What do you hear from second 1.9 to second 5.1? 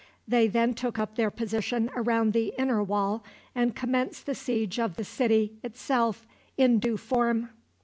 around the inner wall, and commenced the siege of the